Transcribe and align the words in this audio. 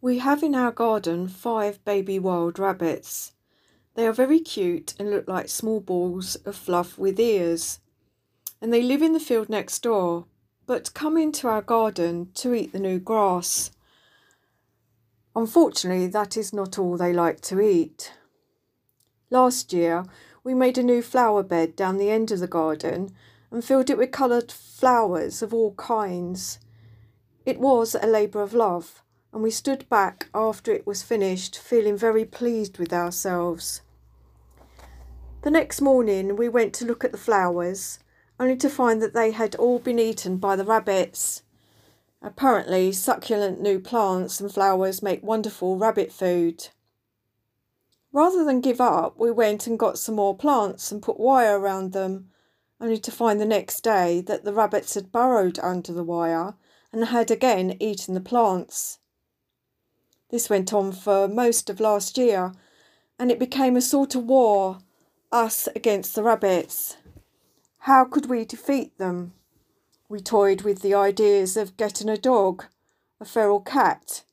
We 0.00 0.18
have 0.18 0.44
in 0.44 0.54
our 0.54 0.70
garden 0.70 1.26
five 1.26 1.84
baby 1.84 2.20
wild 2.20 2.60
rabbits. 2.60 3.32
They 3.94 4.06
are 4.06 4.12
very 4.12 4.38
cute 4.38 4.94
and 4.96 5.10
look 5.10 5.26
like 5.26 5.48
small 5.48 5.80
balls 5.80 6.36
of 6.36 6.54
fluff 6.54 6.96
with 6.96 7.18
ears. 7.18 7.80
And 8.62 8.72
they 8.72 8.80
live 8.80 9.02
in 9.02 9.12
the 9.12 9.18
field 9.18 9.48
next 9.48 9.82
door, 9.82 10.26
but 10.66 10.94
come 10.94 11.16
into 11.16 11.48
our 11.48 11.62
garden 11.62 12.30
to 12.34 12.54
eat 12.54 12.70
the 12.70 12.78
new 12.78 13.00
grass. 13.00 13.72
Unfortunately, 15.34 16.06
that 16.06 16.36
is 16.36 16.52
not 16.52 16.78
all 16.78 16.96
they 16.96 17.12
like 17.12 17.40
to 17.42 17.60
eat. 17.60 18.12
Last 19.30 19.72
year, 19.72 20.04
we 20.44 20.54
made 20.54 20.78
a 20.78 20.82
new 20.84 21.02
flower 21.02 21.42
bed 21.42 21.74
down 21.74 21.98
the 21.98 22.10
end 22.10 22.30
of 22.30 22.38
the 22.38 22.46
garden 22.46 23.10
and 23.50 23.64
filled 23.64 23.90
it 23.90 23.98
with 23.98 24.12
coloured 24.12 24.52
flowers 24.52 25.42
of 25.42 25.52
all 25.52 25.74
kinds. 25.74 26.60
It 27.44 27.58
was 27.58 27.96
a 27.96 28.06
labour 28.06 28.42
of 28.42 28.54
love 28.54 29.02
and 29.38 29.44
we 29.44 29.52
stood 29.52 29.88
back 29.88 30.28
after 30.34 30.72
it 30.72 30.84
was 30.84 31.04
finished, 31.04 31.56
feeling 31.56 31.96
very 31.96 32.24
pleased 32.24 32.76
with 32.76 32.92
ourselves. 32.92 33.82
The 35.42 35.50
next 35.52 35.80
morning, 35.80 36.34
we 36.34 36.48
went 36.48 36.74
to 36.74 36.84
look 36.84 37.04
at 37.04 37.12
the 37.12 37.18
flowers, 37.18 38.00
only 38.40 38.56
to 38.56 38.68
find 38.68 39.00
that 39.00 39.14
they 39.14 39.30
had 39.30 39.54
all 39.54 39.78
been 39.78 40.00
eaten 40.00 40.38
by 40.38 40.56
the 40.56 40.64
rabbits. 40.64 41.44
Apparently, 42.20 42.90
succulent 42.90 43.60
new 43.60 43.78
plants 43.78 44.40
and 44.40 44.52
flowers 44.52 45.04
make 45.04 45.22
wonderful 45.22 45.78
rabbit 45.78 46.10
food. 46.10 46.70
Rather 48.12 48.44
than 48.44 48.60
give 48.60 48.80
up, 48.80 49.16
we 49.20 49.30
went 49.30 49.68
and 49.68 49.78
got 49.78 50.00
some 50.00 50.16
more 50.16 50.36
plants 50.36 50.90
and 50.90 51.00
put 51.00 51.20
wire 51.20 51.60
around 51.60 51.92
them, 51.92 52.28
only 52.80 52.98
to 52.98 53.12
find 53.12 53.40
the 53.40 53.46
next 53.46 53.82
day 53.82 54.20
that 54.20 54.42
the 54.42 54.52
rabbits 54.52 54.94
had 54.94 55.12
burrowed 55.12 55.60
under 55.60 55.92
the 55.92 56.02
wire 56.02 56.54
and 56.92 57.04
had 57.04 57.30
again 57.30 57.76
eaten 57.78 58.14
the 58.14 58.20
plants. 58.20 58.98
This 60.30 60.50
went 60.50 60.72
on 60.72 60.92
for 60.92 61.26
most 61.26 61.70
of 61.70 61.80
last 61.80 62.18
year, 62.18 62.52
and 63.18 63.30
it 63.30 63.38
became 63.38 63.76
a 63.76 63.80
sort 63.80 64.14
of 64.14 64.24
war, 64.24 64.78
us 65.32 65.68
against 65.74 66.14
the 66.14 66.22
rabbits. 66.22 66.96
How 67.80 68.04
could 68.04 68.26
we 68.26 68.44
defeat 68.44 68.98
them? 68.98 69.32
We 70.08 70.20
toyed 70.20 70.62
with 70.62 70.82
the 70.82 70.94
ideas 70.94 71.56
of 71.56 71.76
getting 71.76 72.08
a 72.08 72.16
dog, 72.16 72.66
a 73.20 73.24
feral 73.24 73.60
cat, 73.60 74.24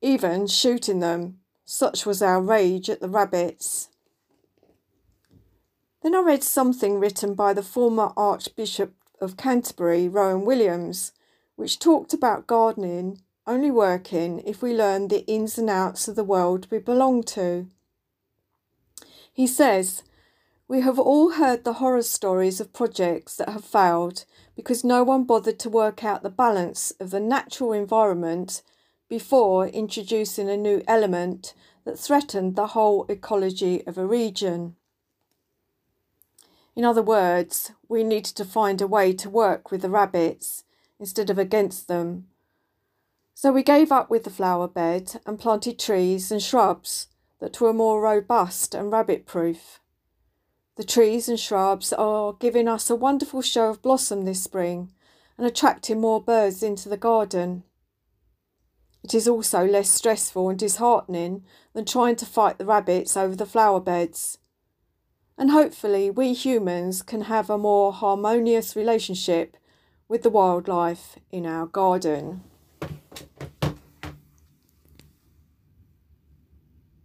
even 0.00 0.46
shooting 0.46 1.00
them. 1.00 1.38
Such 1.64 2.06
was 2.06 2.22
our 2.22 2.40
rage 2.40 2.88
at 2.88 3.00
the 3.00 3.08
rabbits. 3.08 3.88
Then 6.02 6.14
I 6.14 6.20
read 6.20 6.44
something 6.44 7.00
written 7.00 7.34
by 7.34 7.52
the 7.52 7.62
former 7.62 8.12
Archbishop 8.16 8.94
of 9.20 9.36
Canterbury, 9.36 10.08
Rowan 10.08 10.44
Williams, 10.44 11.10
which 11.56 11.80
talked 11.80 12.12
about 12.12 12.46
gardening 12.46 13.22
only 13.46 13.70
working 13.70 14.42
if 14.44 14.60
we 14.60 14.74
learn 14.74 15.08
the 15.08 15.24
ins 15.26 15.56
and 15.56 15.70
outs 15.70 16.08
of 16.08 16.16
the 16.16 16.24
world 16.24 16.66
we 16.70 16.78
belong 16.78 17.22
to. 17.22 17.68
He 19.32 19.46
says, 19.46 20.02
We 20.66 20.80
have 20.80 20.98
all 20.98 21.32
heard 21.32 21.64
the 21.64 21.74
horror 21.74 22.02
stories 22.02 22.60
of 22.60 22.72
projects 22.72 23.36
that 23.36 23.50
have 23.50 23.64
failed 23.64 24.24
because 24.56 24.82
no 24.82 25.04
one 25.04 25.24
bothered 25.24 25.58
to 25.60 25.70
work 25.70 26.02
out 26.02 26.22
the 26.22 26.30
balance 26.30 26.92
of 26.98 27.10
the 27.10 27.20
natural 27.20 27.72
environment 27.72 28.62
before 29.08 29.68
introducing 29.68 30.48
a 30.48 30.56
new 30.56 30.82
element 30.88 31.54
that 31.84 31.98
threatened 31.98 32.56
the 32.56 32.68
whole 32.68 33.06
ecology 33.08 33.86
of 33.86 33.96
a 33.96 34.06
region. 34.06 34.74
In 36.74 36.84
other 36.84 37.02
words, 37.02 37.70
we 37.88 38.02
needed 38.02 38.34
to 38.36 38.44
find 38.44 38.80
a 38.80 38.88
way 38.88 39.12
to 39.12 39.30
work 39.30 39.70
with 39.70 39.82
the 39.82 39.90
rabbits 39.90 40.64
instead 40.98 41.30
of 41.30 41.38
against 41.38 41.86
them 41.86 42.26
so 43.38 43.52
we 43.52 43.62
gave 43.62 43.92
up 43.92 44.08
with 44.08 44.24
the 44.24 44.30
flower 44.30 44.66
bed 44.66 45.20
and 45.26 45.38
planted 45.38 45.78
trees 45.78 46.32
and 46.32 46.42
shrubs 46.42 47.08
that 47.38 47.60
were 47.60 47.74
more 47.74 48.00
robust 48.00 48.74
and 48.74 48.90
rabbit 48.90 49.26
proof. 49.26 49.78
The 50.76 50.84
trees 50.84 51.28
and 51.28 51.38
shrubs 51.38 51.92
are 51.92 52.32
giving 52.32 52.66
us 52.66 52.88
a 52.88 52.96
wonderful 52.96 53.42
show 53.42 53.68
of 53.68 53.82
blossom 53.82 54.24
this 54.24 54.42
spring 54.42 54.90
and 55.36 55.46
attracting 55.46 56.00
more 56.00 56.18
birds 56.18 56.62
into 56.62 56.88
the 56.88 56.96
garden. 56.96 57.64
It 59.04 59.12
is 59.12 59.28
also 59.28 59.66
less 59.66 59.90
stressful 59.90 60.48
and 60.48 60.58
disheartening 60.58 61.44
than 61.74 61.84
trying 61.84 62.16
to 62.16 62.26
fight 62.26 62.56
the 62.56 62.64
rabbits 62.64 63.18
over 63.18 63.36
the 63.36 63.44
flower 63.44 63.80
beds. 63.80 64.38
And 65.36 65.50
hopefully, 65.50 66.08
we 66.08 66.32
humans 66.32 67.02
can 67.02 67.20
have 67.22 67.50
a 67.50 67.58
more 67.58 67.92
harmonious 67.92 68.74
relationship 68.74 69.58
with 70.08 70.22
the 70.22 70.30
wildlife 70.30 71.18
in 71.30 71.44
our 71.44 71.66
garden. 71.66 72.40